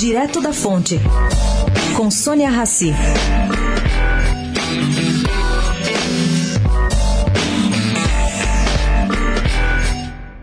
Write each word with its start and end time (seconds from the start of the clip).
Direto 0.00 0.40
da 0.40 0.50
Fonte, 0.50 0.96
com 1.94 2.10
Sônia 2.10 2.48
Rassi. 2.48 2.90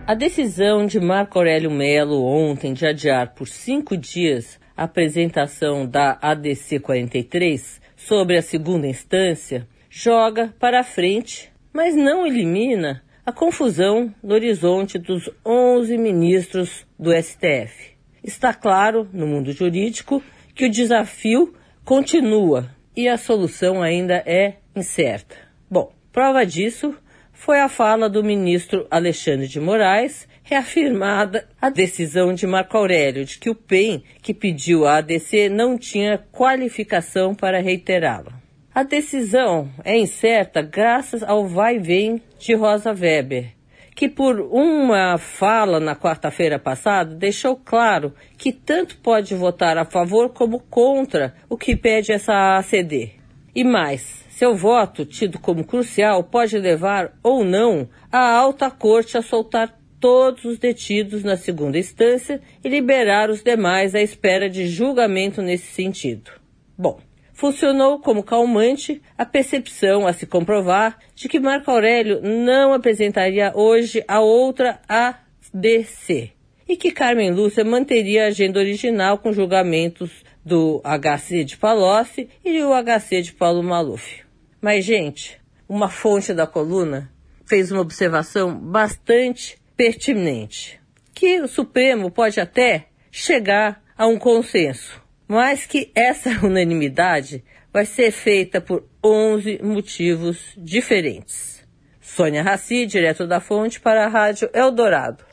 A 0.06 0.14
decisão 0.14 0.86
de 0.86 1.00
Marco 1.00 1.40
Aurélio 1.40 1.72
Melo 1.72 2.24
ontem 2.24 2.72
de 2.72 2.86
adiar 2.86 3.34
por 3.34 3.48
cinco 3.48 3.98
dias 3.98 4.60
a 4.78 4.84
apresentação 4.84 5.88
da 5.88 6.20
ADC 6.22 6.80
43 6.80 7.82
sobre 7.96 8.38
a 8.38 8.44
segunda 8.44 8.86
instância 8.86 9.68
joga 9.90 10.54
para 10.60 10.84
frente, 10.84 11.52
mas 11.74 11.96
não 11.96 12.28
elimina 12.28 13.04
a 13.26 13.32
confusão 13.32 14.14
no 14.22 14.36
horizonte 14.36 15.00
dos 15.00 15.28
11 15.44 15.98
ministros 15.98 16.86
do 17.00 17.12
STF. 17.12 17.97
Está 18.28 18.54
claro, 18.54 19.08
no 19.14 19.26
mundo 19.26 19.54
jurídico, 19.54 20.22
que 20.54 20.66
o 20.66 20.70
desafio 20.70 21.56
continua 21.86 22.70
e 22.94 23.08
a 23.08 23.18
solução 23.18 23.82
ainda 23.82 24.22
é 24.26 24.56
incerta. 24.76 25.38
Bom, 25.72 25.94
prova 26.12 26.46
disso 26.46 26.94
foi 27.32 27.62
a 27.62 27.70
fala 27.70 28.10
do 28.10 28.22
ministro 28.22 28.86
Alexandre 28.92 29.48
de 29.48 29.62
Moraes, 29.62 30.28
reafirmada 30.44 31.48
a 31.62 31.70
decisão 31.70 32.34
de 32.34 32.46
Marco 32.46 32.76
Aurélio 32.76 33.24
de 33.24 33.38
que 33.38 33.50
o 33.50 33.56
PEN 33.56 34.04
que 34.22 34.34
pediu 34.34 34.86
a 34.86 34.98
ADC 34.98 35.48
não 35.48 35.78
tinha 35.78 36.18
qualificação 36.30 37.34
para 37.34 37.62
reiterá-la. 37.62 38.42
A 38.76 38.84
decisão 38.84 39.72
é 39.86 39.98
incerta 39.98 40.62
graças 40.62 41.24
ao 41.24 41.48
vai-vem 41.48 42.22
de 42.38 42.54
Rosa 42.56 42.92
Weber, 42.92 43.57
que 43.98 44.08
por 44.08 44.40
uma 44.40 45.18
fala 45.18 45.80
na 45.80 45.96
quarta-feira 45.96 46.60
passada 46.60 47.16
deixou 47.16 47.56
claro 47.56 48.14
que 48.38 48.52
tanto 48.52 48.96
pode 49.00 49.34
votar 49.34 49.76
a 49.76 49.86
favor 49.86 50.30
como 50.30 50.60
contra 50.60 51.34
o 51.50 51.58
que 51.58 51.76
pede 51.76 52.12
essa 52.12 52.60
ACD. 52.60 53.14
E 53.56 53.64
mais, 53.64 54.24
seu 54.30 54.56
voto, 54.56 55.04
tido 55.04 55.40
como 55.40 55.66
crucial, 55.66 56.24
pode 56.24 56.60
levar 56.60 57.18
ou 57.24 57.44
não 57.44 57.90
a 58.12 58.20
alta 58.20 58.70
corte 58.70 59.18
a 59.18 59.24
soltar 59.24 59.76
todos 60.00 60.46
os 60.46 60.60
detidos 60.60 61.24
na 61.24 61.36
segunda 61.36 61.80
instância 61.80 62.40
e 62.64 62.70
liberar 62.70 63.32
os 63.32 63.42
demais 63.42 63.96
à 63.96 64.00
espera 64.00 64.48
de 64.48 64.68
julgamento 64.68 65.42
nesse 65.42 65.74
sentido. 65.74 66.30
Bom, 66.78 67.00
funcionou 67.38 68.00
como 68.00 68.24
calmante 68.24 69.00
a 69.16 69.24
percepção 69.24 70.08
a 70.08 70.12
se 70.12 70.26
comprovar 70.26 70.98
de 71.14 71.30
que 71.30 71.40
Marco 71.40 71.70
Aurélio 71.70 72.20
não 72.20 72.74
apresentaria 72.74 73.52
hoje 73.56 74.04
a 74.08 74.20
outra 74.20 74.82
ADC 74.90 76.32
e 76.68 76.76
que 76.76 76.92
Carmen 76.92 77.32
Lúcia 77.32 77.64
manteria 77.64 78.26
a 78.26 78.30
agenda 78.30 78.60
original 78.60 79.20
com 79.20 79.32
julgamentos 79.32 80.24
do 80.44 80.82
HC 80.84 81.44
de 81.44 81.58
Palocci 81.58 82.28
e 82.44 82.60
o 82.64 82.72
HC 82.74 83.22
de 83.22 83.34
Paulo 83.34 83.62
Maluf. 83.62 84.24
Mas, 84.60 84.84
gente, 84.84 85.40
uma 85.70 85.90
fonte 85.90 86.34
da 86.34 86.48
coluna 86.48 87.14
fez 87.46 87.72
uma 87.72 87.82
observação 87.82 88.58
bastante 88.58 89.60
pertinente, 89.78 90.80
que 91.14 91.40
o 91.40 91.48
Supremo 91.48 92.10
pode 92.10 92.40
até 92.40 92.88
chegar 93.12 93.80
a 93.96 94.08
um 94.08 94.18
consenso, 94.18 95.00
mas 95.28 95.66
que 95.66 95.92
essa 95.94 96.30
unanimidade 96.46 97.44
vai 97.72 97.86
ser 97.86 98.12
feita 98.12 98.62
por 98.62 98.88
11 99.04 99.60
motivos 99.62 100.54
diferentes. 100.58 101.66
Sônia 102.00 102.42
Raci, 102.42 102.86
direto 102.86 103.28
da 103.28 103.40
fonte 103.40 103.80
para 103.80 104.06
a 104.06 104.08
Rádio 104.08 104.50
Eldorado. 104.54 105.27